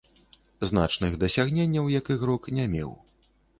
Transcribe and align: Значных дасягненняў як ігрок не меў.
Значных 0.69 1.17
дасягненняў 1.25 1.93
як 1.99 2.11
ігрок 2.17 2.51
не 2.59 2.69
меў. 2.75 2.91